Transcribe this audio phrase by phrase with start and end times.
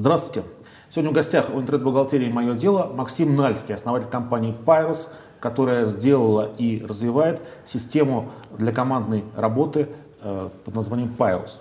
[0.00, 0.48] Здравствуйте.
[0.88, 6.82] Сегодня в гостях у интернет-бухгалтерии «Мое дело» Максим Нальский, основатель компании Pyrus, которая сделала и
[6.82, 9.90] развивает систему для командной работы
[10.22, 11.58] э, под названием Pyrus.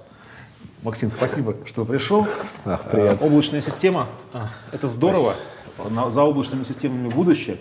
[0.84, 2.26] Максим, спасибо, что пришел.
[2.64, 3.22] Ах, привет.
[3.22, 4.38] Э, облачная система э,–
[4.72, 5.36] это здорово.
[6.08, 7.58] За облачными системами будущее.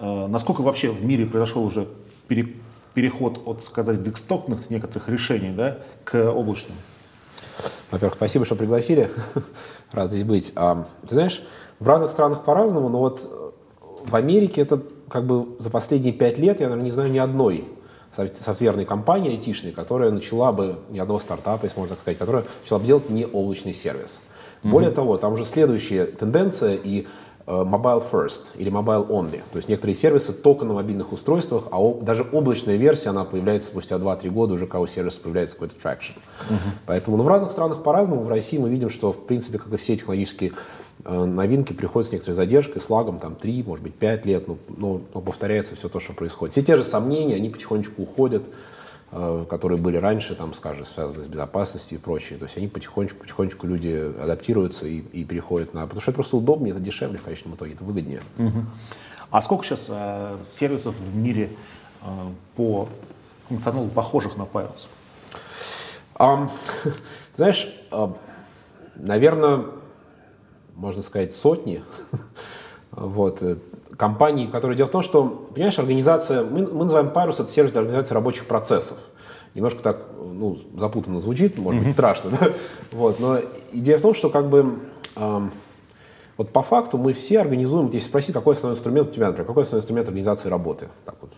[0.00, 1.86] Э, насколько вообще в мире произошел уже
[2.28, 2.54] пере,
[2.94, 6.78] переход от, сказать, декстопных некоторых решений да, к облачным?
[7.90, 9.10] Во-первых, спасибо, что пригласили.
[9.92, 10.52] Рад здесь быть.
[10.56, 11.42] А, ты знаешь,
[11.80, 13.28] в разных странах по-разному, но вот
[14.04, 17.64] в Америке это как бы за последние пять лет, я, наверное, не знаю ни одной
[18.10, 22.78] софтверной компании айтишной, которая начала бы, ни одного стартапа, если можно так сказать, которая начала
[22.78, 24.20] бы делать не облачный сервис.
[24.62, 24.70] Mm-hmm.
[24.70, 27.06] Более того, там уже следующая тенденция, и
[27.37, 29.42] Э, mobile first или mobile only.
[29.50, 33.96] То есть некоторые сервисы только на мобильных устройствах, а даже облачная версия, она появляется спустя
[33.96, 36.16] 2-3 года, уже когда у сервиса появляется какой-то traction.
[36.50, 36.56] Uh-huh.
[36.86, 38.22] Поэтому ну, в разных странах по-разному.
[38.22, 40.52] В России мы видим, что в принципе, как и все технологические
[41.04, 44.58] э, новинки, приходят с некоторой задержкой, с лагом, там 3, может быть 5 лет, но,
[44.76, 46.52] но, но повторяется все то, что происходит.
[46.52, 48.44] Все те же сомнения, они потихонечку уходят.
[49.10, 52.38] Э, которые были раньше, там, скажем, связаны с безопасностью и прочее.
[52.38, 55.84] То есть они потихонечку, потихонечку люди адаптируются и, и переходят на...
[55.84, 58.20] Потому что это просто удобнее, это дешевле в конечном итоге, это выгоднее.
[58.36, 58.64] Угу.
[59.30, 61.48] А сколько сейчас э, сервисов в мире
[62.02, 62.06] э,
[62.54, 62.86] по
[63.48, 64.88] функционалу похожих на Pyrus?
[66.20, 66.50] Um,
[67.36, 68.18] знаешь, uh,
[68.96, 69.66] наверное,
[70.74, 71.80] можно сказать, сотни.
[72.90, 73.40] вот.
[73.98, 74.76] Компаний, которые...
[74.76, 76.44] Дело в том, что, понимаешь, организация...
[76.44, 78.96] Мы, мы называем Pyrus это сервис для организации рабочих процессов.
[79.56, 82.46] Немножко так, ну, запутанно звучит, может быть, страшно, да?
[82.92, 83.38] Вот, но
[83.72, 84.78] идея в том, что как бы...
[85.16, 85.50] Эм,
[86.36, 89.64] вот по факту мы все организуем, если спросить, какой основной инструмент у тебя, например, какой
[89.64, 90.86] основной инструмент организации работы?
[91.04, 91.32] Так вот.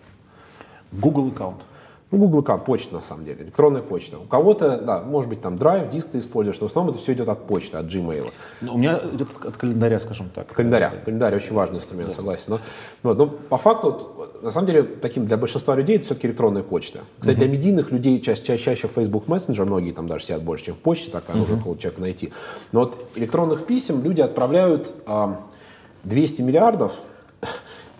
[0.92, 1.62] Google аккаунт.
[2.10, 4.18] Ну, Google аккаунт, почта на самом деле, электронная почта.
[4.18, 7.12] У кого-то, да, может быть, там драйв, диск ты используешь, но в основном это все
[7.12, 8.32] идет от почты, от Gmail.
[8.60, 10.48] Ну, у меня идет от календаря, скажем так.
[10.48, 10.92] Календаря.
[11.04, 12.16] Календарь очень важный инструмент, да.
[12.16, 12.44] согласен.
[12.48, 12.60] Но,
[13.04, 17.00] вот, но по факту, на самом деле, таким для большинства людей это все-таки электронная почта.
[17.20, 17.44] Кстати, угу.
[17.44, 20.78] для медийных людей чаще, чаще, чаще Facebook Messenger, многие там даже сидят больше, чем в
[20.78, 21.38] почте, так угу.
[21.38, 22.32] нужно человека найти.
[22.72, 25.40] Но вот электронных писем люди отправляют а,
[26.02, 26.92] 200 миллиардов,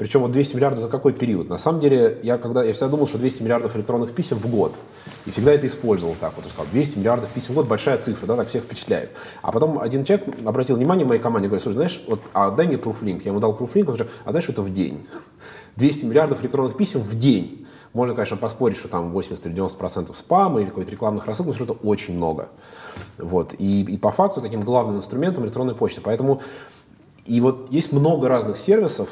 [0.01, 1.51] причем вот 200 миллиардов за какой период?
[1.51, 4.73] На самом деле, я, когда, я всегда думал, что 200 миллиардов электронных писем в год.
[5.27, 6.47] И всегда это использовал так вот.
[6.47, 9.11] Сказал, 200 миллиардов писем в год, большая цифра, да, так всех впечатляет.
[9.43, 12.79] А потом один человек обратил внимание моей команде, говорит, слушай, знаешь, вот, а дай мне
[12.79, 13.27] пруфлинк.
[13.27, 15.07] Я ему дал пруфлинк, он говорит, а знаешь, что это в день?
[15.77, 17.67] 200 миллиардов электронных писем в день.
[17.93, 21.53] Можно, конечно, поспорить, что там 80 или 90 процентов спама или какой-то рекламных рассылок, но
[21.53, 22.49] все это очень много.
[23.19, 23.55] Вот.
[23.59, 26.01] И, и по факту таким главным инструментом электронной почты.
[26.01, 26.41] Поэтому
[27.27, 29.09] и вот есть много разных сервисов,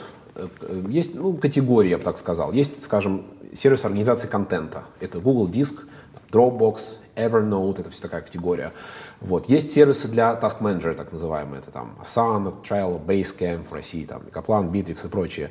[0.89, 2.53] есть ну, категории, я бы так сказал.
[2.53, 4.85] Есть, скажем, сервис организации контента.
[5.01, 5.85] Это Google Диск,
[6.31, 8.73] Dropbox, Evernote, это все такая категория.
[9.21, 9.49] Вот.
[9.49, 11.61] Есть сервисы для Task Manager, так называемые.
[11.61, 15.51] Это там Asana, Trello, Basecamp в России, там, Kaplan, Bittrex и прочие.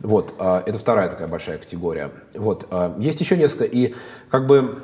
[0.00, 0.34] Вот.
[0.38, 2.10] Э, это вторая такая большая категория.
[2.34, 2.66] Вот.
[2.70, 3.64] Э, есть еще несколько.
[3.64, 3.94] И
[4.30, 4.82] как бы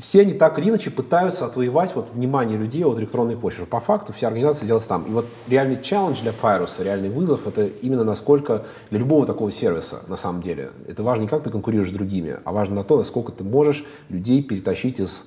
[0.00, 3.66] все они так или иначе пытаются отвоевать вот внимание людей от электронной почты.
[3.66, 5.04] По факту вся организация делается там.
[5.04, 10.02] И вот реальный челлендж для Pyrus, реальный вызов, это именно насколько для любого такого сервиса,
[10.08, 12.96] на самом деле, это важно не как ты конкурируешь с другими, а важно на то,
[12.96, 15.26] насколько ты можешь людей перетащить из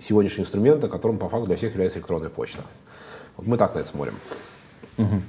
[0.00, 2.62] сегодняшнего инструмента, которым по факту для всех является электронная почта.
[3.36, 4.14] Вот мы так на это смотрим.
[4.98, 5.22] Угу.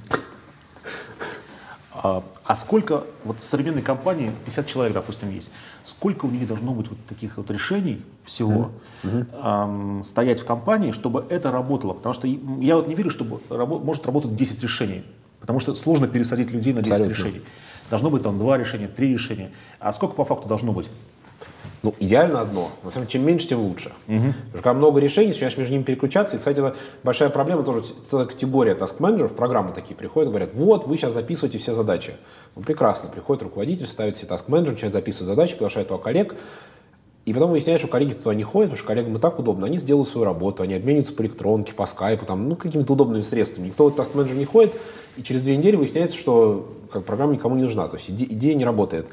[2.02, 5.50] А, а сколько, вот в современной компании, 50 человек, допустим, есть,
[5.84, 8.70] сколько у них должно быть вот таких вот решений всего
[9.02, 9.98] mm-hmm.
[9.98, 11.92] эм, стоять в компании, чтобы это работало?
[11.92, 15.04] Потому что я вот не верю, что рабо- может работать 10 решений,
[15.40, 17.18] потому что сложно пересадить людей на 10 Абсолютно.
[17.18, 17.42] решений.
[17.90, 19.50] Должно быть там два решения, три решения.
[19.78, 20.88] А сколько по факту должно быть?
[21.82, 22.70] Ну, идеально одно.
[22.82, 23.90] На самом деле, чем меньше, тем лучше.
[24.06, 24.16] Угу.
[24.16, 26.36] Потому когда много решений, начинаешь между ними переключаться.
[26.36, 30.96] И, кстати, это большая проблема, тоже целая категория task-менеджеров, программы такие приходят, говорят, вот, вы
[30.96, 32.12] сейчас записываете все задачи.
[32.54, 33.08] Ну, прекрасно.
[33.08, 36.36] Приходит руководитель, ставит себе task-менеджер, начинает записывать задачи, приглашает его коллег,
[37.26, 39.66] и потом выясняешь, что коллеги туда не ходят, потому что коллегам и так удобно.
[39.66, 43.66] Они сделают свою работу, они обмениваются по электронке, по скайпу, там, ну, какими-то удобными средствами.
[43.66, 44.72] Никто в task менеджер не ходит,
[45.16, 48.54] и через две недели выясняется, что как, программа никому не нужна, то есть иде, идея
[48.54, 49.06] не работает.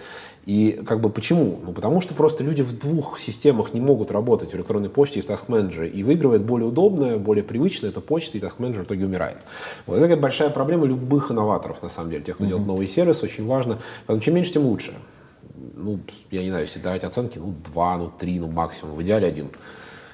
[0.45, 1.59] И как бы почему?
[1.61, 5.21] Ну, потому что просто люди в двух системах не могут работать в электронной почте и
[5.21, 5.85] в Task Manager.
[5.85, 9.39] И выигрывает более удобная, более привычная, это почта, и Task Manager в итоге умирает.
[9.85, 12.47] Вот это большая проблема любых инноваторов, на самом деле, тех, кто mm-hmm.
[12.47, 13.79] делает новые сервисы, очень важно.
[14.05, 14.93] Поэтому чем меньше, тем лучше.
[15.75, 15.99] Ну,
[16.31, 19.49] я не знаю, если давать оценки, ну, два, ну, три, ну, максимум, в идеале один.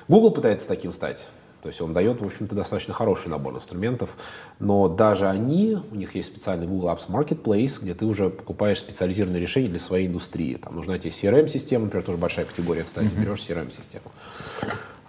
[0.07, 1.30] Google пытается таким стать.
[1.63, 4.18] То есть он дает, в общем-то, достаточно хороший набор инструментов,
[4.60, 9.42] но даже они, у них есть специальный Google Apps Marketplace, где ты уже покупаешь специализированные
[9.42, 10.56] решения для своей индустрии.
[10.56, 13.21] Там нужна тебе CRM-система, например, тоже большая категория, кстати, mm-hmm.
[13.21, 14.12] берешь CRM-систему.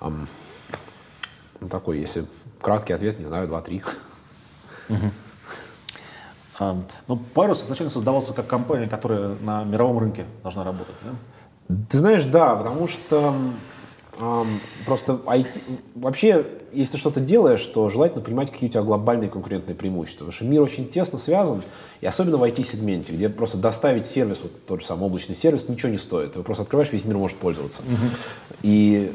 [0.01, 0.29] Um,
[1.59, 2.25] ну, такой, если
[2.61, 3.83] краткий ответ, не знаю, 2-3.
[6.61, 11.77] А, ну, Parus изначально создавался как компания, которая на мировом рынке должна работать, да?
[11.91, 13.35] Ты знаешь, да, потому что
[14.87, 15.61] просто IT...
[15.95, 20.27] Вообще, если ты что-то делаешь, то желательно понимать, какие у тебя глобальные конкурентные преимущества.
[20.27, 21.63] Потому что мир очень тесно связан,
[22.01, 25.91] и особенно в IT-сегменте, где просто доставить сервис, вот тот же самый облачный сервис, ничего
[25.91, 26.35] не стоит.
[26.35, 27.83] Ты просто открываешь, весь мир может пользоваться.
[27.83, 28.57] Uh-huh.
[28.63, 29.13] И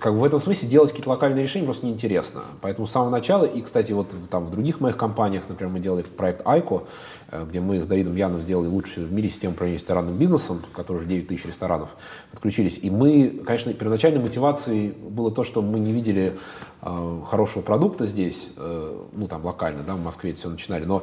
[0.00, 2.42] как бы в этом смысле делать какие-то локальные решения просто неинтересно.
[2.60, 6.02] Поэтому с самого начала, и, кстати, вот там в других моих компаниях, например, мы делали
[6.02, 6.84] проект Айко,
[7.30, 10.98] э, где мы с Давидом Яном сделали лучшую в мире систему управления ресторанным бизнесом, который
[10.98, 11.96] уже 9 тысяч ресторанов
[12.30, 12.78] подключились.
[12.82, 16.38] И мы, конечно, первоначальной мотивацией было то, что мы не видели
[16.82, 21.02] э, хорошего продукта здесь, э, ну там локально, да, в Москве все начинали, но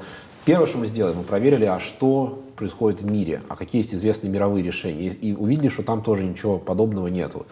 [0.49, 4.31] Первое, что мы сделали, мы проверили, а что происходит в мире, а какие есть известные
[4.31, 5.09] мировые решения.
[5.09, 7.45] И увидели, что там тоже ничего подобного нету.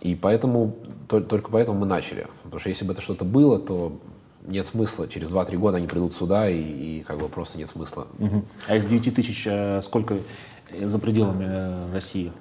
[0.00, 0.76] И поэтому,
[1.08, 2.26] только поэтому мы начали.
[2.42, 4.00] Потому что если бы это что-то было, то
[4.46, 5.08] нет смысла.
[5.08, 8.06] Через 2-3 года они придут сюда, и, и как бы просто нет смысла.
[8.18, 8.44] Угу.
[8.68, 10.18] А из 9 тысяч э, сколько
[10.80, 12.32] за пределами э, России?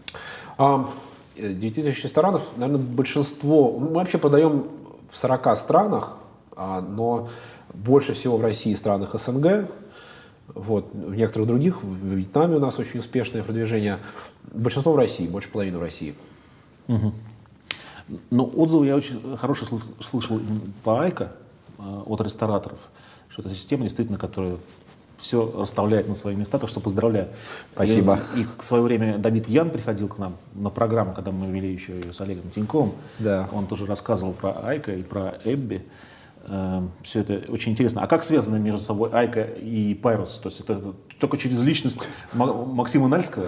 [0.57, 0.89] А,
[1.37, 3.77] 9 тысяч ресторанов, наверное, большинство...
[3.77, 4.67] Мы вообще подаем
[5.09, 6.17] в 40 странах,
[6.55, 7.29] а, но
[7.73, 9.67] больше всего в России и странах СНГ.
[10.47, 10.89] Вот.
[10.93, 13.97] В некоторых других, в Вьетнаме у нас очень успешное продвижение.
[14.51, 16.15] Большинство в России, больше половины в России.
[16.91, 17.13] Угу.
[18.29, 19.65] Ну, отзывы я очень хорошо
[19.99, 20.39] слышал
[20.83, 21.31] по Айка
[21.77, 22.79] э, от рестораторов,
[23.29, 24.57] что это система действительно, которая
[25.17, 27.29] все расставляет на свои места, так что поздравляю.
[27.73, 28.19] Спасибо.
[28.35, 31.71] И, и в свое время Давид Ян приходил к нам на программу, когда мы вели
[31.71, 32.93] еще ее с Олегом Тиньковым.
[33.19, 33.47] Да.
[33.53, 35.85] Он тоже рассказывал про Айка и про Эбби.
[36.47, 38.01] Э, все это очень интересно.
[38.01, 40.39] А как связаны между собой Айка и Пайрус?
[40.39, 43.47] То есть это только через личность Максима Нальского?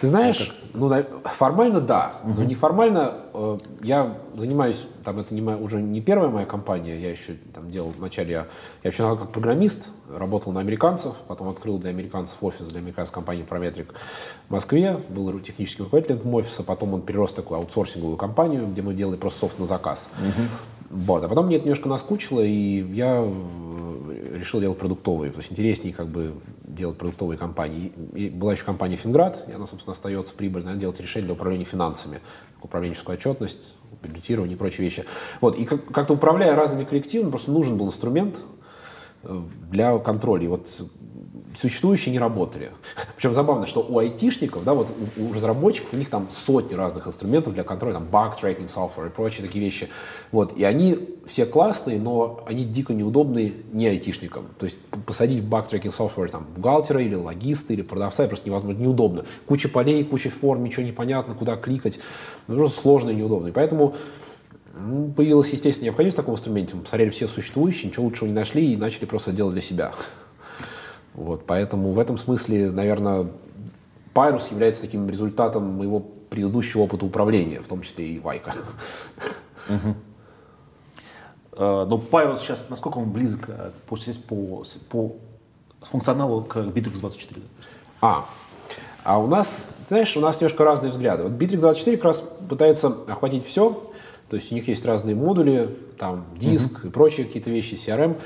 [0.00, 0.92] Ты знаешь, ну,
[1.24, 2.34] формально да, угу.
[2.36, 7.10] но неформально э, я занимаюсь, там это не моя, уже не первая моя компания, я
[7.10, 8.46] еще там делал вначале, я, я
[8.84, 13.88] вообще как программист, работал на американцев, потом открыл для американцев офис, для американской компании Prometric
[14.48, 18.94] в Москве, был техническим руководителем офиса, потом он перерос в такую аутсорсинговую компанию, где мы
[18.94, 20.08] делали просто софт на заказ.
[20.20, 20.46] Угу.
[20.90, 21.24] Вот.
[21.24, 23.22] А потом мне это немножко наскучило, и я
[24.38, 25.32] решил делать продуктовые.
[25.32, 27.92] То есть интереснее как бы делать продуктовые компании.
[28.14, 31.64] И была еще компания Финград, и она, собственно, остается прибыльной, она делает решения для управления
[31.64, 32.20] финансами,
[32.62, 35.04] управленческую отчетность, бюджетирование и прочие вещи.
[35.40, 35.58] Вот.
[35.58, 38.38] И как-то управляя разными коллективами, просто нужен был инструмент
[39.24, 40.44] э, для контроля.
[40.44, 40.68] И вот
[41.54, 42.72] существующие не работали.
[43.16, 47.06] Причем забавно, что у айтишников, да, вот у, у разработчиков, у них там сотни разных
[47.06, 49.88] инструментов для контроля, там bug tracking software и прочие такие вещи.
[50.32, 54.46] Вот, и они все классные, но они дико неудобные не айтишникам.
[54.58, 58.80] То есть посадить в bug tracking software там бухгалтера или логиста или продавца просто невозможно,
[58.80, 59.24] неудобно.
[59.46, 61.98] Куча полей, куча форм, ничего не понятно, куда кликать.
[62.46, 63.48] Ну, просто сложно и неудобно.
[63.48, 63.94] И поэтому
[64.80, 66.76] ну, появилась, естественно, необходимость в таком инструменте.
[66.76, 69.92] Мы посмотрели все существующие, ничего лучшего не нашли и начали просто делать для себя.
[71.18, 73.26] Вот, поэтому в этом смысле, наверное,
[74.14, 78.54] Пайрус является таким результатом моего предыдущего опыта управления, в том числе и Вайка.
[81.60, 83.96] А, но Пайрус сейчас, насколько он близок э, по,
[84.28, 85.16] по, по
[85.82, 87.40] функционалу к Bittrex 24?
[88.00, 88.26] А,
[89.02, 91.24] а у нас, знаешь, у нас немножко разные взгляды.
[91.24, 93.82] Вот Bittrex 24 как раз пытается охватить все,
[94.30, 96.86] то есть у них есть разные модули, там диск uh-huh.
[96.86, 98.16] и прочие какие-то вещи, CRM.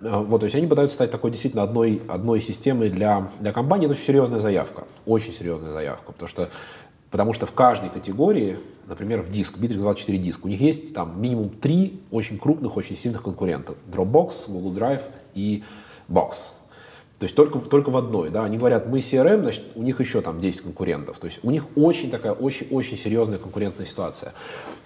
[0.00, 3.86] Э, вот, то есть они пытаются стать такой действительно одной, одной системой для, для компании.
[3.86, 6.48] Это очень серьезная заявка, очень серьезная заявка, потому что,
[7.10, 11.20] потому что в каждой категории, например, в диск, Bittrex 24 диск, у них есть там
[11.20, 13.74] минимум три очень крупных, очень сильных конкурента.
[13.92, 15.02] Dropbox, Google Drive
[15.34, 15.64] и
[16.08, 16.52] Box.
[17.18, 20.20] То есть только, только в одной, да, они говорят, мы CRM, значит, у них еще
[20.20, 21.18] там 10 конкурентов.
[21.18, 24.34] То есть у них очень такая, очень-очень серьезная конкурентная ситуация.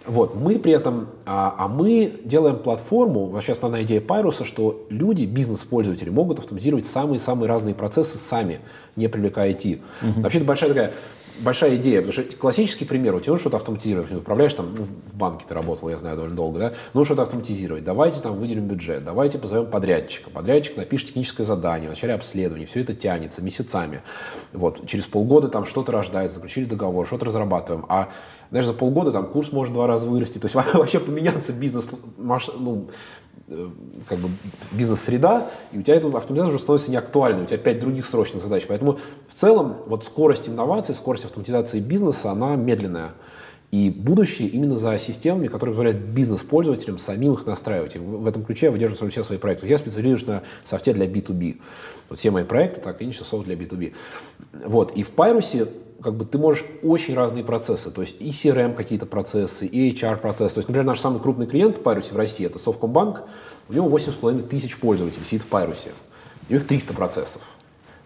[0.07, 5.27] Вот, мы при этом, а, а мы делаем платформу, вообще основная идея Пайруса, что люди,
[5.27, 8.61] бизнес-пользователи могут автоматизировать самые-самые разные процессы сами,
[8.97, 9.81] не привлекая IT.
[10.03, 10.21] Угу.
[10.23, 10.93] Вообще это большая такая
[11.41, 15.45] большая идея, потому что классический пример, у тебя что-то автоматизировать, управляешь там, ну, в банке
[15.49, 19.39] ты работал, я знаю, довольно долго, да, ну что-то автоматизировать, давайте там выделим бюджет, давайте
[19.39, 24.03] позовем подрядчика, подрядчик напишет техническое задание, вначале обследование, все это тянется месяцами,
[24.53, 28.09] вот, через полгода там что-то рождается, заключили договор, что-то разрабатываем, а
[28.53, 32.87] знаешь, за полгода там курс может два раза вырасти, то есть вообще поменяться бизнес, ну,
[33.49, 33.69] Э,
[34.09, 34.29] как бы
[34.73, 38.65] бизнес-среда, и у тебя эта автоматизация уже становится неактуальной, у тебя пять других срочных задач.
[38.67, 43.13] Поэтому в целом вот скорость инноваций, скорость автоматизации бизнеса, она медленная.
[43.71, 47.97] И будущее именно за системами, которые позволяют бизнес-пользователям самим их настраивать.
[47.97, 49.67] И в этом ключе я выдерживаю все свои проекты.
[49.67, 51.61] Я специализируюсь на софте для B2B.
[52.11, 53.93] Вот все мои проекты, так и еще софт для B2B.
[54.67, 54.93] Вот.
[54.93, 55.69] И в Pyrus
[56.03, 60.17] как бы ты можешь очень разные процессы, то есть и CRM какие-то процессы, и HR
[60.19, 60.55] процессы.
[60.55, 63.23] То есть, например, наш самый крупный клиент в Pyrus в России, это Совкомбанк,
[63.69, 65.91] у него 8,5 тысяч пользователей сидит в Pyrus.
[66.49, 67.43] У них 300 процессов.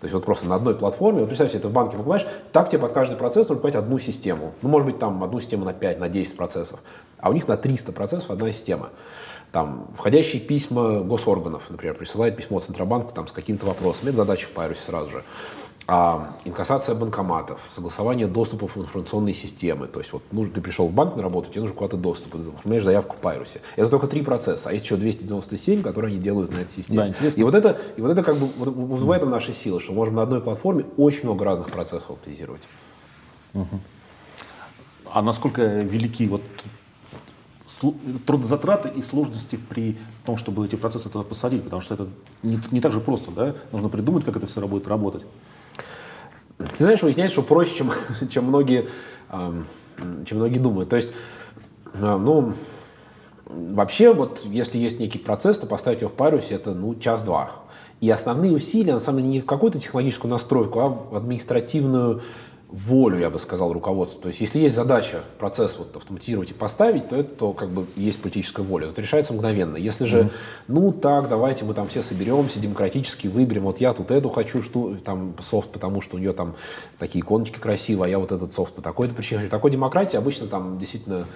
[0.01, 2.69] То есть вот просто на одной платформе, вот представь себе, ты в банке покупаешь, так
[2.69, 4.53] тебе под каждый процесс нужно покупать одну систему.
[4.61, 6.81] Ну, может быть, там одну систему на 5, на 10 процессов.
[7.19, 8.91] А у них на 300 процессов одна система.
[9.53, 14.09] Там входящие письма госорганов, например, присылает письмо Центробанк там, с каким-то вопросом.
[14.09, 15.25] Это задача в Пайрусе сразу же
[15.89, 19.87] а, инкассация банкоматов, согласование доступов в информационные системы.
[19.87, 22.39] То есть вот ну, ты пришел в банк на работу, тебе нужно куда-то доступ, ты
[22.39, 23.61] оформляешь заявку в Пайрусе.
[23.77, 26.99] Это только три процесса, а есть еще 297, которые они делают на этой системе.
[26.99, 27.41] Да, интересно.
[27.41, 29.93] И вот это, и вот это как бы вот, вот в этом наша сила, что
[29.93, 32.63] можем на одной платформе очень много разных процессов оптимизировать.
[33.55, 33.81] Угу.
[35.13, 36.43] А насколько велики вот
[38.27, 42.09] трудозатраты и сложности при том, чтобы эти процессы туда посадить, потому что это
[42.43, 43.55] не, не так же просто, да?
[43.73, 45.23] Нужно придумать, как это все будет работать.
[46.59, 47.93] Ты знаешь, выясняется, что проще, чем,
[48.31, 48.89] чем, многие,
[49.31, 50.89] чем многие думают.
[50.89, 51.13] То есть,
[51.95, 52.55] а, ну,
[53.45, 57.51] вообще, вот если есть некий процесс, то поставить его в парусе это ну, час-два.
[58.01, 62.23] И основные усилия, на самом деле, не в какую-то технологическую настройку, а в административную
[62.69, 64.23] волю, я бы сказал, руководства.
[64.23, 67.87] То есть, если есть задача процесс вот автоматизировать и поставить, то это то, как бы
[67.95, 68.89] есть политическая воля.
[68.89, 69.77] Это решается мгновенно.
[69.77, 70.33] Если же, mm-hmm.
[70.69, 74.97] ну так, давайте мы там все соберемся, демократически выберем, вот я тут эту хочу, что
[75.05, 76.57] там софт, потому что у нее там
[76.99, 79.51] такие иконочки красивые, а я вот этот софт по такой-то причине хочу.
[79.51, 81.27] Такой демократии обычно там действительно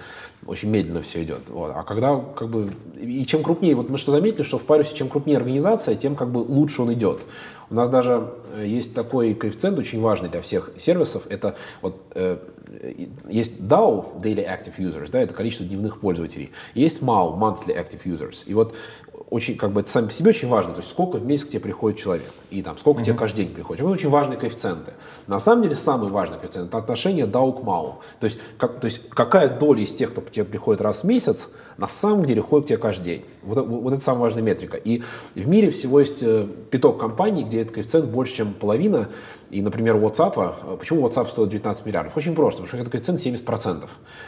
[0.45, 1.49] очень медленно все идет.
[1.49, 1.71] Вот.
[1.73, 5.07] А когда как бы, и чем крупнее, вот мы что заметили, что в Парисе чем
[5.07, 7.21] крупнее организация, тем как бы лучше он идет.
[7.71, 11.23] У нас даже э, есть такой коэффициент очень важный для всех сервисов.
[11.29, 12.37] Это вот э,
[13.29, 16.51] есть DAO, Daily Active Users, да, это количество дневных пользователей.
[16.73, 18.43] Есть MAU, Monthly Active Users.
[18.45, 18.75] И вот
[19.29, 21.49] очень, как бы, это сам по себе очень важно, то есть сколько в месяц к
[21.49, 23.05] тебе приходит человек, и там, сколько mm-hmm.
[23.05, 23.81] тебе каждый день приходит.
[23.81, 24.91] Это очень важные коэффициенты.
[25.27, 27.95] На самом деле, самый важный коэффициент– это отношение DAO к MAU.
[28.19, 31.03] То есть, как, то есть, какая доля из тех, кто к тебе приходит раз в
[31.05, 33.25] месяц, на самом деле ходит к тебе каждый день.
[33.43, 34.77] Вот, вот это самая важная метрика.
[34.77, 35.01] И
[35.35, 39.09] в мире всего есть э, пяток компаний, где этот коэффициент больше, чем половина,
[39.49, 42.15] и, например, WhatsApp, а, почему WhatsApp стоит 19 миллиардов?
[42.15, 43.81] Очень просто, потому что это коэффициент 70%.
[43.81, 43.87] То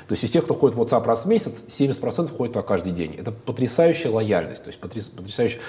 [0.09, 3.15] есть из тех, кто ходит в WhatsApp раз в месяц, 70% ходит туда каждый день.
[3.17, 5.59] Это потрясающая лояльность, то есть потрясающая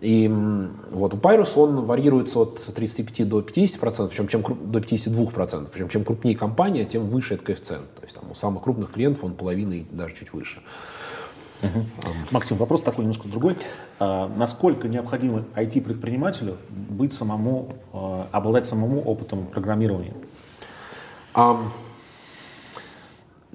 [0.00, 0.28] и
[0.90, 5.68] вот у Pyrus он варьируется от 35 до 50%, причем чем, до 52%.
[5.72, 7.94] Причем чем крупнее компания, тем выше этот коэффициент.
[7.94, 10.60] То есть там у самых крупных клиентов он половины даже чуть выше.
[11.62, 11.84] Угу.
[12.30, 13.56] Максим, вопрос такой немножко другой.
[13.98, 20.14] А, насколько необходимо IT-предпринимателю быть самому, а, обладать самому опытом программирования?
[21.34, 21.60] А,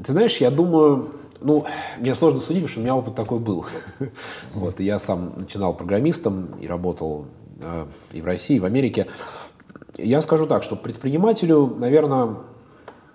[0.04, 1.66] ты знаешь, я думаю, ну,
[2.00, 3.66] мне сложно судить, потому что у меня опыт такой был.
[4.54, 7.26] вот, и я сам начинал программистом и работал
[7.60, 9.08] э, и в России, и в Америке.
[9.98, 12.38] Я скажу так, что предпринимателю, наверное,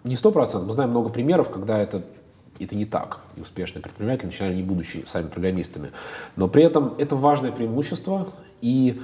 [0.05, 0.69] не сто процентов.
[0.69, 2.03] Мы знаем много примеров, когда это
[2.65, 3.21] это не так.
[3.37, 5.91] И успешные предприниматели начинали не будучи сами программистами.
[6.37, 8.29] Но при этом это важное преимущество,
[8.63, 9.01] и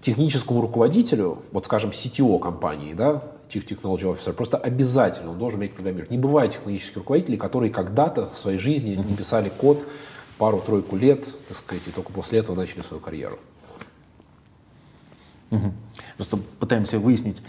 [0.00, 5.74] техническому руководителю, вот скажем, CTO компании, да, Chief Technology Officer, просто обязательно он должен уметь
[5.74, 6.10] программировать.
[6.10, 9.86] Не бывает технологических руководителей, которые когда-то в своей жизни не писали код
[10.38, 13.38] пару-тройку лет, так сказать, и только после этого начали свою карьеру.
[16.16, 17.42] Просто пытаемся выяснить,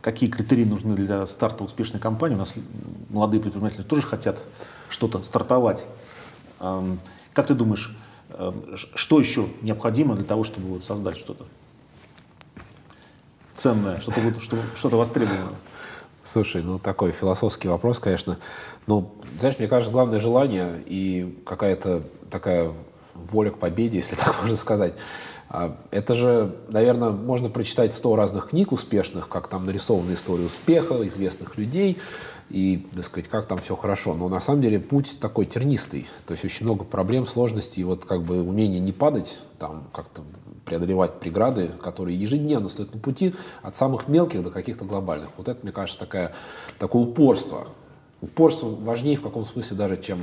[0.00, 2.34] какие критерии нужны для старта успешной компании.
[2.36, 2.54] У нас
[3.10, 4.40] молодые предприниматели тоже хотят
[4.88, 5.84] что-то стартовать.
[6.58, 7.96] Как ты думаешь,
[8.74, 11.46] что еще необходимо для того, чтобы создать что-то
[13.54, 15.56] ценное, что-то что, что востребованное?
[16.24, 18.38] Слушай, ну такой философский вопрос, конечно.
[18.86, 22.74] Ну, знаешь, мне кажется, главное желание и какая-то такая
[23.24, 24.94] воля к победе, если так можно сказать.
[25.50, 31.06] А, это же, наверное, можно прочитать сто разных книг успешных, как там нарисована история успеха,
[31.06, 31.98] известных людей,
[32.50, 34.14] и, так сказать, как там все хорошо.
[34.14, 36.06] Но на самом деле путь такой тернистый.
[36.26, 37.82] То есть очень много проблем, сложностей.
[37.82, 40.22] И вот как бы умение не падать, там как-то
[40.64, 45.30] преодолевать преграды, которые ежедневно стоят на пути от самых мелких до каких-то глобальных.
[45.36, 46.34] Вот это, мне кажется, такая,
[46.78, 47.68] такое упорство.
[48.20, 50.18] Упорство важнее в каком смысле даже, чем,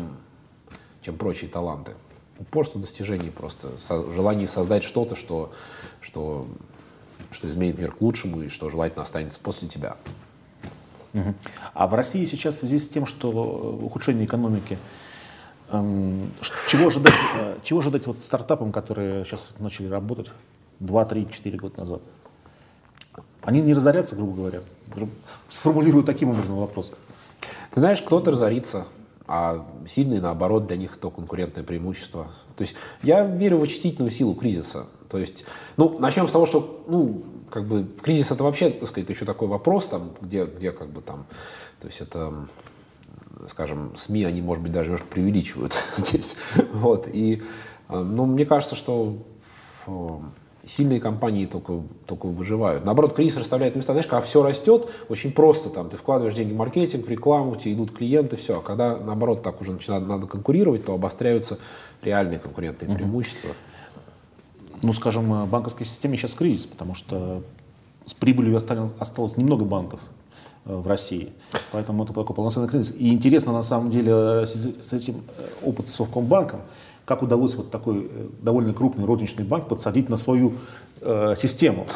[1.01, 1.93] чем прочие таланты
[2.39, 3.71] упорство достижений просто,
[4.13, 5.51] желание создать что-то, что,
[6.01, 6.47] что,
[7.31, 9.97] что изменит мир к лучшему и что желательно останется после тебя.
[11.73, 14.77] А в России сейчас в связи с тем, что ухудшение экономики,
[15.69, 16.31] эм,
[16.67, 20.29] чего ожидать, э, чего ожидать вот стартапам, которые сейчас начали работать
[20.79, 22.01] 2, 3, 4 года назад?
[23.43, 24.59] Они не разорятся, грубо говоря?
[25.47, 26.91] Сформулирую таким образом вопрос.
[27.71, 28.85] Ты знаешь, кто-то разорится,
[29.27, 32.27] а сильные, наоборот, для них то конкурентное преимущество.
[32.55, 34.87] То есть я верю в очистительную силу кризиса.
[35.09, 35.45] То есть,
[35.77, 39.47] ну, начнем с того, что, ну, как бы кризис это вообще, так сказать, еще такой
[39.47, 41.25] вопрос, там, где, где как бы там,
[41.79, 42.47] то есть это,
[43.47, 46.35] скажем, СМИ, они, может быть, даже немножко преувеличивают здесь.
[46.73, 47.43] Вот, и,
[47.89, 49.17] э, ну, мне кажется, что
[50.67, 52.85] сильные компании только, только выживают.
[52.85, 53.93] Наоборот, кризис расставляет места.
[53.93, 55.69] Знаешь, когда все растет, очень просто.
[55.69, 58.59] Там, ты вкладываешь деньги в маркетинг, в рекламу, тебе идут клиенты, все.
[58.59, 61.59] А когда, наоборот, так уже начинает надо конкурировать, то обостряются
[62.01, 63.51] реальные конкурентные преимущества.
[64.81, 67.41] Ну, скажем, в банковской системе сейчас кризис, потому что
[68.05, 69.99] с прибылью осталось, осталось немного банков
[70.65, 71.33] э, в России.
[71.71, 72.93] Поэтому это такой полноценный кризис.
[72.97, 76.61] И интересно, на самом деле, с этим э, опыт с Совкомбанком,
[77.05, 80.53] как удалось вот такой э, довольно крупный розничный банк подсадить на свою
[81.01, 81.87] э, систему.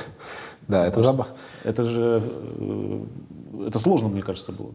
[0.68, 1.34] Да, это забавно.
[1.64, 2.22] Это же
[2.60, 3.00] э,
[3.68, 4.72] это сложно, мне кажется, было.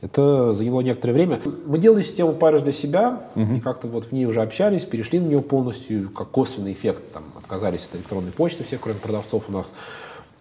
[0.00, 1.40] Это заняло некоторое время.
[1.66, 3.54] Мы делали систему Paris для себя, угу.
[3.54, 7.24] и как-то вот в ней уже общались, перешли на нее полностью, как косвенный эффект, там,
[7.36, 9.72] отказались от электронной почты, все, кроме продавцов у нас.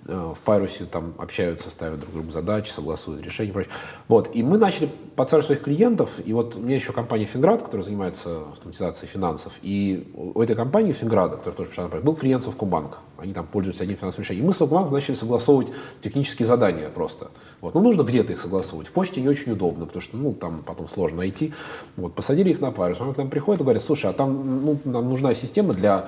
[0.06, 3.72] Э, в Пайрусе там общаются, ставят друг другу задачи, согласуют решения и прочее.
[4.08, 4.34] Вот.
[4.34, 8.44] И мы начали подсаживать своих клиентов, и вот у меня еще компания Финград, которая занимается
[8.53, 13.00] автоматизацией финансов, и у этой компании Финграда, которая тоже пришла был клиент Совкомбанка.
[13.18, 14.46] Они там пользуются одним финансовым решением.
[14.46, 15.68] И мы с Совкомбанком начали согласовывать
[16.00, 17.29] технические задания просто.
[17.60, 17.75] Вот.
[17.75, 18.88] Ну, нужно где-то их согласовывать.
[18.88, 21.53] В почте не очень удобно, потому что, ну, там потом сложно найти.
[21.98, 22.15] Вот.
[22.15, 23.01] Посадили их на Пайрус.
[23.01, 26.08] Он к нам приходит и говорит, слушай, а там, ну, нам нужна система для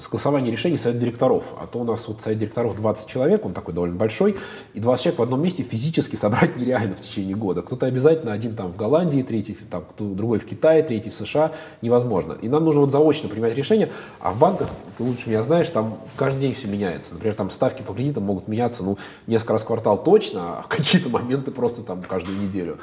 [0.00, 1.44] согласование решений совет директоров.
[1.60, 4.36] А то у нас вот совет директоров 20 человек, он такой довольно большой,
[4.74, 7.62] и 20 человек в одном месте физически собрать нереально в течение года.
[7.62, 11.52] Кто-то обязательно, один там в Голландии, третий там, другой в Китае, третий в США,
[11.82, 12.34] невозможно.
[12.40, 13.90] И нам нужно вот заочно принимать решения,
[14.20, 17.14] а в банках, ты лучше меня знаешь, там каждый день все меняется.
[17.14, 20.68] Например, там ставки по кредитам могут меняться, ну, несколько раз в квартал точно, а в
[20.68, 22.78] какие-то моменты просто там каждую неделю.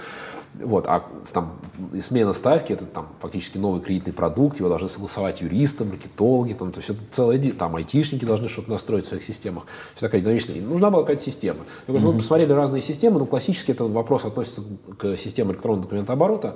[0.64, 1.54] Вот, а там,
[2.00, 6.80] смена ставки это там фактически новый кредитный продукт, его должны согласовать юристы, маркетологи, там, то
[6.80, 9.66] есть это целое, там айтишники должны что-то настроить в своих системах.
[9.96, 10.62] Все такая динамичная.
[10.62, 11.60] нужна была какая-то система.
[11.88, 12.00] Mm-hmm.
[12.00, 14.64] Мы посмотрели разные системы, но классически этот вопрос относится
[14.98, 16.56] к системе электронного документооборота.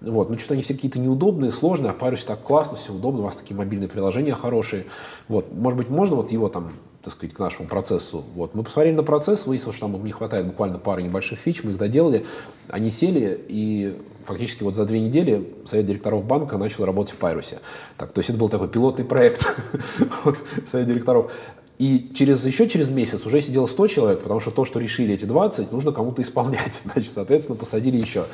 [0.00, 0.30] Вот.
[0.30, 3.36] Ну, что-то они все какие-то неудобные, сложные, а Парюс так классно, все удобно, у вас
[3.36, 4.84] такие мобильные приложения хорошие.
[5.28, 5.52] Вот.
[5.52, 6.70] Может быть, можно вот его там,
[7.02, 8.24] так сказать, к нашему процессу.
[8.34, 8.54] Вот.
[8.54, 11.78] Мы посмотрели на процесс, выяснилось, что там не хватает буквально пары небольших фич, мы их
[11.78, 12.26] доделали.
[12.68, 17.60] Они сели, и фактически вот за две недели совет директоров банка начал работать в Пайрусе.
[17.96, 19.56] Так, то есть это был такой пилотный проект
[20.66, 21.32] совет директоров.
[21.78, 25.26] И через, еще через месяц уже сидело 100 человек, потому что то, что решили эти
[25.26, 26.82] 20, нужно кому-то исполнять.
[26.92, 28.24] Значит, соответственно, посадили еще.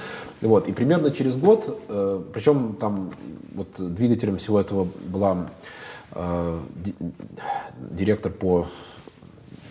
[0.40, 0.68] Вот.
[0.68, 3.10] И примерно через год, э, причем там
[3.54, 5.48] вот двигателем всего этого была
[6.12, 6.60] э,
[7.90, 8.66] директор по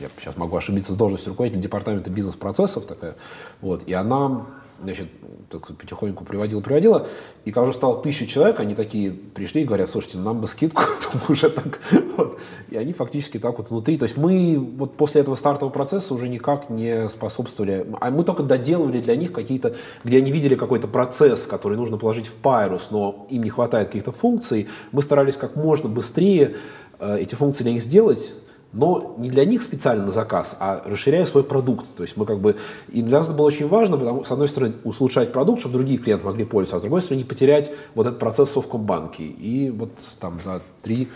[0.02, 3.16] я сейчас могу ошибиться с должностью руководителя департамента бизнес-процессов такая,
[3.62, 4.48] вот, и она
[4.82, 5.08] значит,
[5.50, 7.08] так потихоньку приводила, приводила,
[7.46, 10.84] и когда уже стало тысяча человек, они такие пришли и говорят, слушайте, нам бы скидку,
[11.30, 11.80] уже так,
[12.18, 12.40] вот.
[12.70, 16.28] и они фактически так вот внутри, то есть мы вот после этого стартового процесса уже
[16.28, 21.46] никак не способствовали, а мы только доделывали для них какие-то, где они видели какой-то процесс,
[21.46, 25.90] который нужно положить в Пайрус, но им не хватает каких-то функций, мы старались как можно
[25.90, 26.56] быстрее
[27.00, 28.34] э, эти функции для них сделать,
[28.74, 31.86] но не для них специально на заказ, а расширяя свой продукт.
[31.96, 32.56] То есть мы как бы,
[32.90, 36.00] и для нас это было очень важно, потому с одной стороны, улучшать продукт, чтобы другие
[36.00, 39.24] клиенты могли пользоваться, а с другой стороны, не потерять вот этот процесс в Совкомбанке.
[39.24, 41.10] И вот там за три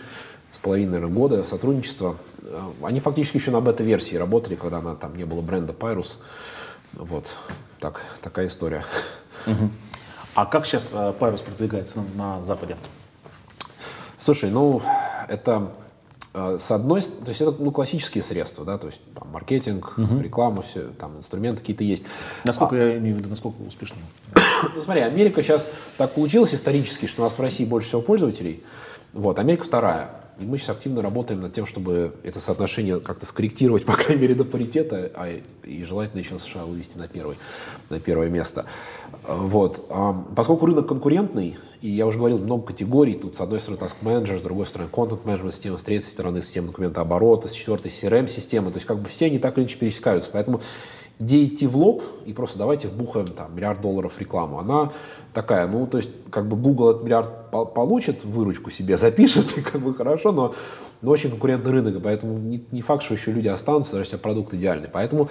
[0.52, 5.16] с половиной наверное, года сотрудничества, э, они фактически еще на бета-версии работали, когда она, там
[5.16, 6.16] не было бренда Pyrus.
[6.92, 7.30] Вот,
[7.78, 8.84] так, такая история.
[9.46, 9.70] Угу.
[10.34, 12.76] А как сейчас э, Pyrus продвигается на, на Западе?
[14.18, 14.82] Слушай, ну,
[15.28, 15.70] это
[16.36, 20.20] с одной то есть это ну, классические средства, да, то есть там, маркетинг, угу.
[20.20, 22.04] реклама, все, там инструменты какие-то есть.
[22.44, 23.98] Насколько а, я имею в виду, насколько успешно?
[24.74, 28.62] Ну смотри, Америка сейчас так получилось исторически, что у нас в России больше всего пользователей.
[29.12, 30.10] Вот, Америка вторая.
[30.38, 34.34] И мы сейчас активно работаем над тем, чтобы это соотношение как-то скорректировать, по крайней мере,
[34.34, 35.28] до паритета, а
[35.64, 37.36] и желательно еще США вывести на, первый,
[37.88, 38.66] на первое место.
[39.26, 39.88] Вот.
[40.34, 44.38] Поскольку рынок конкурентный, и я уже говорил, много категорий, тут с одной стороны Task Manager,
[44.38, 48.70] с другой стороны Content Management система, с третьей стороны система документа оборота, с четвертой CRM-система,
[48.70, 50.30] то есть как бы все они так или иначе пересекаются.
[50.32, 50.60] Поэтому
[51.18, 54.92] идея идти в лоб и просто давайте вбухаем там миллиард долларов рекламу, она
[55.32, 59.80] такая, ну, то есть, как бы Google этот миллиард получит, выручку себе запишет, и как
[59.80, 60.54] бы хорошо, но,
[61.02, 64.52] но очень конкурентный рынок, поэтому не, не факт, что еще люди останутся, даже если продукт
[64.54, 64.88] идеальный.
[64.92, 65.28] Поэтому,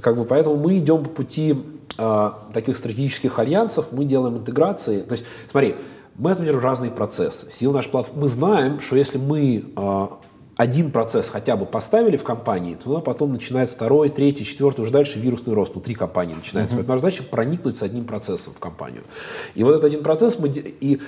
[0.00, 1.56] как бы, поэтому мы идем по пути
[1.98, 5.00] э, таких стратегических альянсов, мы делаем интеграции.
[5.00, 5.76] То есть, смотри,
[6.16, 7.50] мы отмерим разные процессы.
[7.52, 8.22] Сила нашей платформы.
[8.22, 10.06] Мы знаем, что если мы э,
[10.56, 15.18] один процесс хотя бы поставили в компании, то потом начинает второй, третий, четвертый, уже дальше
[15.18, 16.74] вирусный рост внутри компании начинается.
[16.74, 16.78] Uh-huh.
[16.78, 19.02] Поэтому наша задача проникнуть с одним процессом в компанию.
[19.54, 20.48] И вот этот один процесс мы...
[20.48, 21.00] И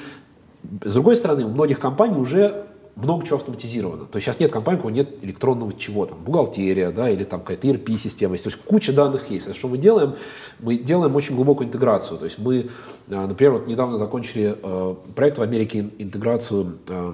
[0.84, 2.66] с другой стороны, у многих компаний уже
[3.02, 4.04] много чего автоматизировано.
[4.04, 7.40] То есть сейчас нет компании, у кого нет электронного чего, там, бухгалтерия, да, или там
[7.40, 8.36] какая-то ERP-система.
[8.36, 9.48] То есть куча данных есть.
[9.48, 10.14] А что мы делаем?
[10.58, 12.18] Мы делаем очень глубокую интеграцию.
[12.18, 12.66] То есть мы, э,
[13.08, 17.12] например, вот недавно закончили э, проект в Америке, интеграцию, э,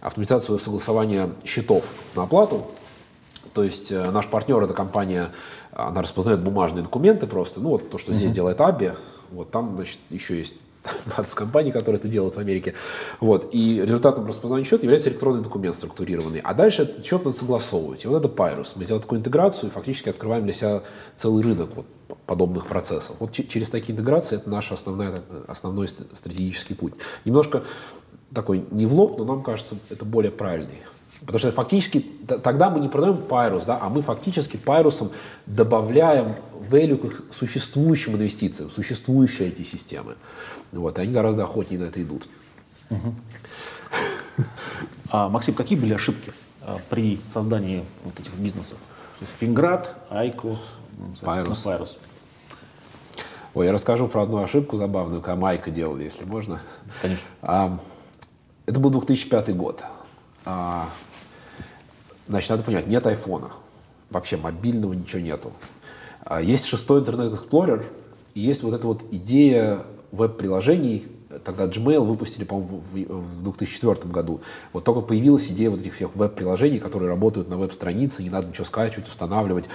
[0.00, 2.66] автоматизацию согласования счетов на оплату.
[3.54, 5.30] То есть э, наш партнер, эта компания,
[5.72, 7.60] она распознает бумажные документы просто.
[7.60, 8.34] Ну вот то, что здесь uh-huh.
[8.34, 8.92] делает Аби,
[9.30, 10.54] вот там, значит, еще есть
[11.06, 12.74] 20 компаний, которые это делают в Америке.
[13.20, 13.48] Вот.
[13.52, 16.40] И результатом распознания счета является электронный документ структурированный.
[16.40, 18.04] А дальше этот счет надо согласовывать.
[18.04, 18.72] И вот это Pyrus.
[18.76, 20.82] Мы сделали такую интеграцию и фактически открываем для себя
[21.16, 21.86] целый рынок вот,
[22.26, 23.16] подобных процессов.
[23.18, 25.08] Вот через такие интеграции это наш основной,
[25.46, 26.94] основной стратегический путь.
[27.24, 27.62] Немножко
[28.32, 30.78] такой не в лоб, но нам кажется, это более правильный
[31.20, 32.04] Потому что фактически
[32.42, 35.10] тогда мы не продаем пайрус, да, а мы фактически пайрусом
[35.46, 36.36] добавляем
[36.70, 40.14] value к существующим инвестициям, существующие эти системы.
[40.70, 42.28] Вот, и они гораздо охотнее на это идут.
[42.90, 43.14] Угу.
[45.10, 48.76] А, Максим, какие были ошибки а, при создании вот этих бизнесов?
[49.40, 50.54] Финград, Айко,
[51.22, 51.62] Пайрус.
[51.62, 51.98] Пайрус.
[53.54, 56.60] Ой, я расскажу про одну ошибку забавную, когда Майка делал, если можно.
[57.00, 57.24] Конечно.
[57.40, 57.80] А,
[58.68, 59.82] это был 2005 год.
[60.44, 60.90] А,
[62.28, 63.50] значит, надо понимать, нет айфона.
[64.10, 65.52] Вообще мобильного ничего нету.
[66.22, 67.82] А, есть шестой интернет Explorer,
[68.34, 71.06] и есть вот эта вот идея веб-приложений,
[71.44, 74.40] тогда Gmail выпустили, по-моему, в 2004 году.
[74.72, 78.64] Вот только появилась идея вот этих всех веб-приложений, которые работают на веб-странице, не надо ничего
[78.64, 79.66] скачивать, устанавливать.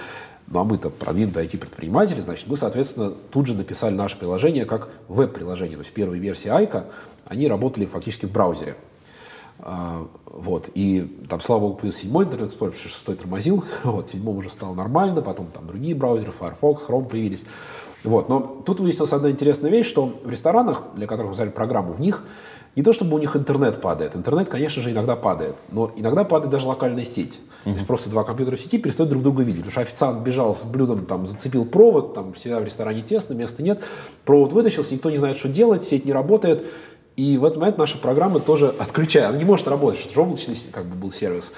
[0.46, 5.76] Ну а мы-то продвинутые IT-предприниматели, значит, мы, соответственно, тут же написали наше приложение как веб-приложение.
[5.76, 6.86] То есть первые версии Айка,
[7.24, 8.76] они работали фактически в браузере.
[9.66, 14.50] А, вот, и там, слава богу, появился седьмой интернет Explorer, шестой тормозил, вот, седьмом уже
[14.50, 17.44] стало нормально, потом там другие браузеры, Firefox, Chrome появились.
[18.02, 18.28] Вот.
[18.28, 22.00] Но тут выяснилась одна интересная вещь, что в ресторанах, для которых мы взяли программу, в
[22.00, 22.22] них
[22.76, 24.16] не то чтобы у них интернет падает.
[24.16, 25.54] Интернет, конечно же, иногда падает.
[25.70, 27.40] Но иногда падает даже локальная сеть.
[27.40, 27.64] Mm-hmm.
[27.64, 29.60] То есть просто два компьютера в сети перестают друг друга видеть.
[29.60, 33.62] Потому что официант бежал с блюдом, там, зацепил провод, там всегда в ресторане тесно, места
[33.62, 33.82] нет.
[34.26, 36.64] Провод вытащился, никто не знает, что делать, сеть не работает.
[37.16, 39.28] И в этот момент наша программа тоже отключает.
[39.28, 41.52] Она не может работать, что это облачный как бы, был сервис.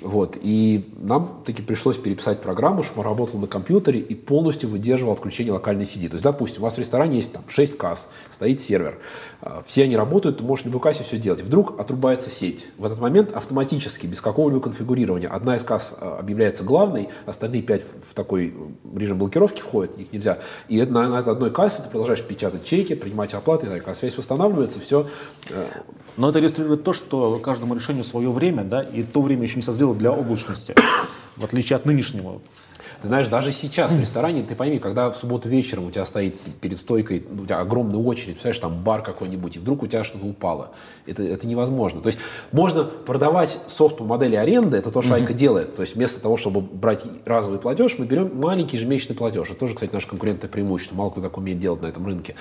[0.00, 0.38] Вот.
[0.40, 5.52] И нам таки пришлось переписать программу, чтобы он работал на компьютере и полностью выдерживал отключение
[5.52, 6.08] локальной сети.
[6.08, 8.98] То есть, допустим, у вас в ресторане есть там 6 касс, стоит сервер,
[9.40, 11.42] а, все они работают, ты можешь на кассе все делать.
[11.42, 12.68] Вдруг отрубается сеть.
[12.78, 17.82] В этот момент автоматически, без какого-либо конфигурирования, одна из касс а, объявляется главной, остальные 5
[18.10, 18.54] в такой
[18.94, 20.38] режим блокировки входят, их нельзя.
[20.68, 23.78] И на, на этой одной кассе ты продолжаешь печатать чеки, принимать оплаты, и так.
[23.78, 25.06] Когда связь восстанавливается, все.
[26.18, 29.62] Но это иллюстрирует то, что каждому решению свое время, да, и то время еще не
[29.62, 30.74] созрело для облачности,
[31.36, 32.40] в отличие от нынешнего.
[33.00, 36.38] Ты знаешь, даже сейчас в ресторане, ты пойми, когда в субботу вечером у тебя стоит
[36.60, 40.02] перед стойкой, ну, у тебя огромная очередь, представляешь, там бар какой-нибудь, и вдруг у тебя
[40.02, 40.70] что-то упало.
[41.06, 42.00] Это, это невозможно.
[42.00, 42.18] То есть
[42.50, 45.76] можно продавать софт по модели аренды, это то, что Айка делает.
[45.76, 49.48] То есть вместо того, чтобы брать разовый платеж, мы берем маленький ежемесячный платеж.
[49.50, 50.96] Это тоже, кстати, наше конкурентное преимущество.
[50.96, 52.34] Мало кто так умеет делать на этом рынке.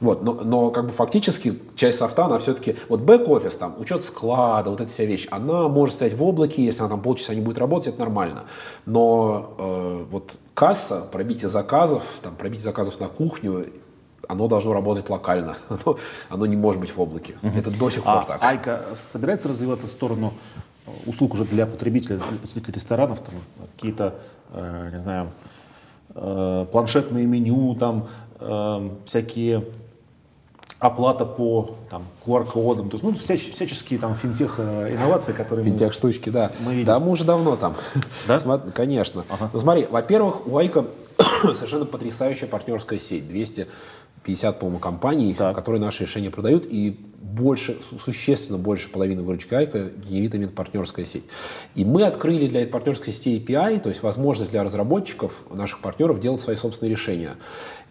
[0.00, 0.22] Вот.
[0.22, 4.80] Но, но как бы фактически часть софта, она все-таки, вот бэк-офис, там, учет склада, вот
[4.80, 7.88] эта вся вещь, она может стоять в облаке, если она там полчаса не будет работать,
[7.88, 8.44] это нормально.
[8.84, 13.66] Но э, вот касса, пробитие заказов, там, пробитие заказов на кухню,
[14.28, 15.96] оно должно работать локально, оно,
[16.28, 17.34] оно не может быть в облаке.
[17.42, 17.58] Угу.
[17.58, 18.42] Это до сих пор а так.
[18.42, 20.32] Айка собирается развиваться в сторону
[20.86, 23.34] э, услуг уже для потребителей, для потребителей ресторанов, там,
[23.76, 24.14] какие-то,
[24.52, 25.30] э, не знаю,
[26.14, 28.08] э, планшетные меню, там,
[28.40, 29.64] э, всякие
[30.82, 36.50] оплата по там, QR-кодам, то есть ну, вся, всяческие там финтех-инновации, которые Финтех-штучки, да.
[36.60, 36.86] Мы видим.
[36.86, 37.76] Да, мы уже давно там.
[38.26, 38.40] Да?
[38.40, 39.24] Смотри, конечно.
[39.28, 39.48] Ага.
[39.52, 40.84] Ну, смотри, во-первых, у Айка
[41.54, 43.28] совершенно потрясающая партнерская сеть.
[43.28, 45.54] 250, по-моему, компаний, так.
[45.54, 51.24] которые наши решения продают, и больше, существенно больше половины выручки Айка генерит именно партнерская сеть.
[51.76, 56.18] И мы открыли для этой партнерской сети API, то есть возможность для разработчиков, наших партнеров,
[56.18, 57.36] делать свои собственные решения.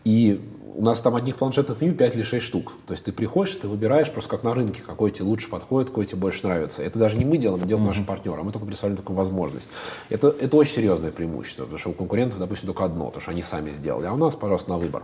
[0.03, 0.41] И
[0.73, 2.73] у нас там одних планшетных меню 5 или 6 штук.
[2.87, 6.05] То есть ты приходишь, ты выбираешь просто как на рынке, какой тебе лучше подходит, какой
[6.05, 6.83] тебе больше нравится.
[6.83, 7.91] Это даже не мы делаем, это делают mm-hmm.
[7.93, 9.69] наши партнеры, а мы только представляем такую возможность.
[10.09, 13.43] Это, это очень серьезное преимущество, потому что у конкурентов, допустим, только одно, потому что они
[13.43, 15.03] сами сделали, а у нас, пожалуйста, на выбор.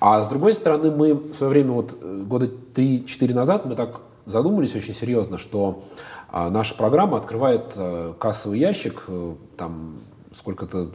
[0.00, 4.00] А с другой стороны, мы в свое время, вот э, года 3-4 назад, мы так
[4.26, 5.84] задумались очень серьезно, что
[6.28, 9.96] а, наша программа открывает а, кассовый ящик, а, там
[10.36, 10.90] сколько-то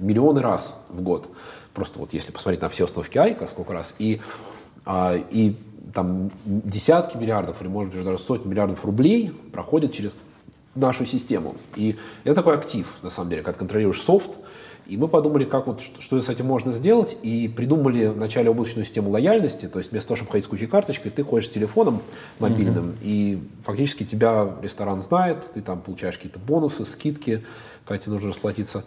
[0.00, 1.28] миллионы раз в год.
[1.74, 4.20] Просто вот если посмотреть на все установки Айка, сколько раз, и,
[4.84, 5.54] а, и
[5.94, 10.12] там десятки миллиардов или, может быть, даже сотни миллиардов рублей проходят через
[10.74, 11.56] нашу систему.
[11.76, 14.38] И это такой актив, на самом деле, когда контролируешь софт,
[14.86, 18.84] и мы подумали, как вот, что, что с этим можно сделать, и придумали вначале облачную
[18.84, 22.02] систему лояльности, то есть вместо того, чтобы ходить с кучей карточкой, ты ходишь с телефоном
[22.40, 22.98] мобильным, mm-hmm.
[23.02, 27.44] и фактически тебя ресторан знает, ты там получаешь какие-то бонусы, скидки,
[27.84, 28.84] когда тебе нужно расплатиться.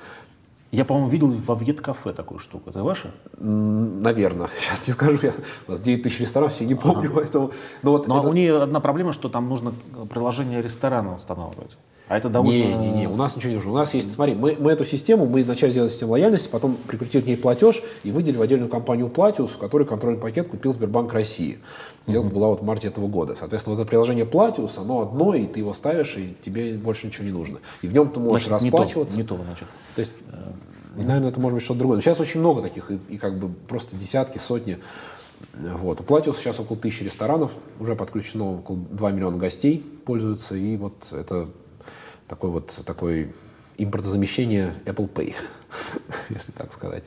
[0.74, 2.72] Я, по-моему, видел во Вьет-кафе такую штуку.
[2.72, 3.12] Это ваша?
[3.38, 4.50] Наверное.
[4.60, 5.20] Сейчас не скажу.
[5.22, 5.34] Я,
[5.68, 7.12] у нас 9 тысяч ресторанов, я не помню.
[7.12, 7.22] Ага.
[7.22, 7.52] Поэтому,
[7.84, 8.28] но вот но это...
[8.28, 9.72] у нее одна проблема, что там нужно
[10.10, 11.78] приложение ресторана устанавливать.
[12.10, 12.58] А это довольно...
[12.58, 13.72] Не, не, не, у нас ничего не нужно.
[13.72, 17.22] У нас есть, смотри, мы, мы эту систему, мы вначале сделали систему лояльности, потом прикрутили
[17.22, 21.60] к ней платеж и выделили в отдельную компанию Platius, который контрольный пакет купил Сбербанк России.
[22.06, 22.34] Сделка mm-hmm.
[22.34, 23.36] была вот в марте этого года.
[23.36, 27.26] Соответственно, вот это приложение Platius, оно одно, и ты его ставишь, и тебе больше ничего
[27.26, 27.60] не нужно.
[27.82, 29.16] И в нем ты можешь значит, расплачиваться.
[29.16, 29.68] Не то, не то значит.
[29.96, 31.06] То есть, mm-hmm.
[31.06, 31.98] наверное, это может быть что-то другое.
[31.98, 34.78] Но сейчас очень много таких, и, и как бы просто десятки, сотни.
[35.54, 36.02] Вот.
[36.02, 41.12] У Платиус сейчас около тысячи ресторанов, уже подключено около 2 миллиона гостей пользуются, и вот
[41.12, 41.48] это
[42.28, 43.34] такой вот такой
[43.78, 45.36] импортозамещение Apple Pay,
[46.30, 47.04] если так сказать.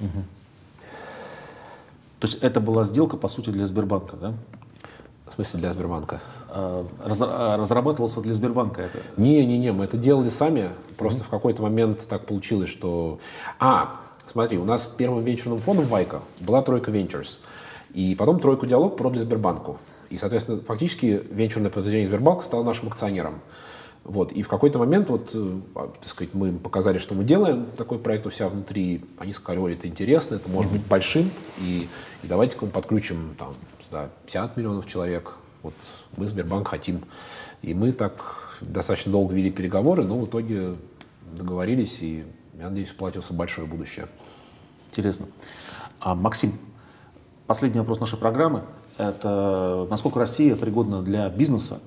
[0.00, 0.24] Угу.
[2.20, 4.34] То есть это была сделка, по сути, для Сбербанка, да?
[5.30, 6.20] В смысле для Сбербанка?
[6.48, 8.98] А, раз, а, разрабатывался для Сбербанка это?
[9.16, 10.70] Не-не-не, мы это делали сами.
[10.96, 11.26] Просто mm-hmm.
[11.26, 13.18] в какой-то момент так получилось, что...
[13.58, 17.38] А, смотри, у нас первым венчурным фондом Вайка была тройка Ventures.
[17.92, 19.78] И потом тройку диалог продали Сбербанку.
[20.10, 23.40] И, соответственно, фактически венчурное подразделение Сбербанка стало нашим акционером.
[24.04, 24.32] Вот.
[24.32, 27.66] И в какой-то момент вот, э, а, так сказать, мы им показали, что мы делаем
[27.76, 29.02] такой проект у себя внутри.
[29.18, 31.88] Они сказали, ой, это интересно, это может быть большим, и,
[32.22, 33.54] и давайте-ка мы подключим там,
[33.86, 35.32] сюда 50 миллионов человек.
[35.62, 35.72] Вот
[36.18, 37.00] мы, Сбербанк, хотим.
[37.62, 40.76] И мы так достаточно долго вели переговоры, но в итоге
[41.32, 42.26] договорились, и,
[42.58, 44.06] я надеюсь, платился большое будущее.
[44.90, 45.26] Интересно.
[46.00, 46.52] А, Максим,
[47.46, 48.64] последний вопрос нашей программы.
[48.98, 51.80] Это насколько Россия пригодна для бизнеса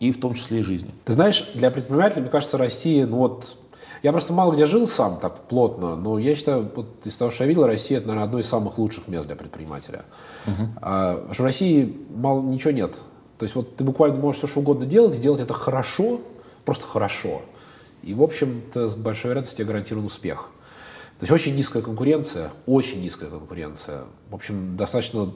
[0.00, 0.92] и в том числе и жизни.
[1.04, 3.56] Ты знаешь, для предпринимателя, мне кажется, Россия, ну вот,
[4.02, 7.44] я просто мало где жил сам так плотно, но я считаю, вот из того, что
[7.44, 10.06] я видел, Россия это, наверное, одно из самых лучших мест для предпринимателя.
[10.46, 10.68] Uh-huh.
[10.80, 12.96] А, что в России мало ничего нет.
[13.38, 16.20] То есть вот ты буквально можешь все что угодно делать, и делать это хорошо,
[16.64, 17.42] просто хорошо.
[18.02, 20.50] И, в общем-то, с большой вероятностью тебе гарантирован успех.
[21.18, 24.04] То есть очень низкая конкуренция, очень низкая конкуренция.
[24.30, 25.34] В общем, достаточно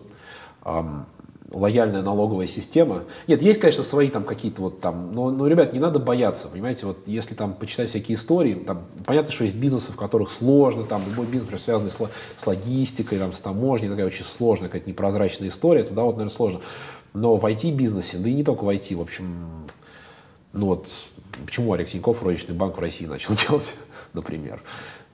[0.64, 1.04] эм,
[1.54, 3.04] лояльная налоговая система.
[3.26, 6.86] Нет, есть, конечно, свои там какие-то вот там, но, но, ребят, не надо бояться, понимаете,
[6.86, 11.02] вот если там почитать всякие истории, там понятно, что есть бизнесы, в которых сложно, там
[11.08, 15.48] любой бизнес, например, связанный с, с логистикой, там, с таможней, такая очень сложная, какая-то непрозрачная
[15.48, 16.60] история, туда вот, наверное, сложно.
[17.12, 19.68] Но в IT-бизнесе, да и не только в IT, в общем,
[20.52, 20.88] ну вот,
[21.46, 23.74] почему Олег Тиньков розничный банк в России начал делать,
[24.12, 24.60] например?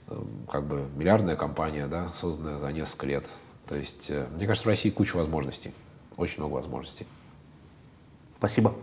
[0.08, 3.26] Эм, как бы миллиардная компания, да, созданная за несколько лет.
[3.68, 5.72] То есть, э, мне кажется, в России куча возможностей
[6.20, 7.06] очень много возможностей.
[8.38, 8.74] Спасибо.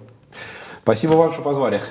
[0.83, 1.81] Спасибо вам, что позвали.